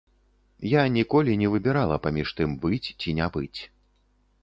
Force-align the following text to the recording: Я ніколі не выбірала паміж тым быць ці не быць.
Я 0.69 0.83
ніколі 0.95 1.35
не 1.43 1.51
выбірала 1.57 2.01
паміж 2.07 2.35
тым 2.43 2.59
быць 2.67 2.87
ці 2.99 3.09
не 3.21 3.33
быць. 3.37 3.57